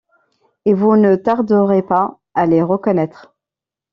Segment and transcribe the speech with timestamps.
[0.65, 3.35] et vous ne tarderez pas à les reconnaître.